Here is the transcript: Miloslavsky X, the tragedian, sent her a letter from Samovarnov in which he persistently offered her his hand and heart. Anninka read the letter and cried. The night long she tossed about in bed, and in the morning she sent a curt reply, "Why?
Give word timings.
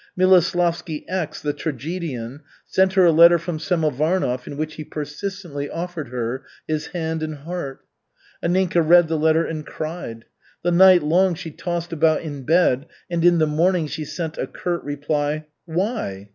Miloslavsky 0.17 1.05
X, 1.07 1.43
the 1.43 1.53
tragedian, 1.53 2.41
sent 2.65 2.93
her 2.93 3.05
a 3.05 3.11
letter 3.11 3.37
from 3.37 3.59
Samovarnov 3.59 4.47
in 4.47 4.57
which 4.57 4.73
he 4.73 4.83
persistently 4.83 5.69
offered 5.69 6.07
her 6.07 6.43
his 6.67 6.87
hand 6.87 7.21
and 7.21 7.35
heart. 7.35 7.81
Anninka 8.41 8.81
read 8.83 9.07
the 9.09 9.19
letter 9.19 9.45
and 9.45 9.63
cried. 9.63 10.25
The 10.63 10.71
night 10.71 11.03
long 11.03 11.35
she 11.35 11.51
tossed 11.51 11.93
about 11.93 12.23
in 12.23 12.41
bed, 12.45 12.87
and 13.11 13.23
in 13.23 13.37
the 13.37 13.45
morning 13.45 13.85
she 13.85 14.03
sent 14.03 14.39
a 14.39 14.47
curt 14.47 14.83
reply, 14.83 15.45
"Why? 15.65 16.29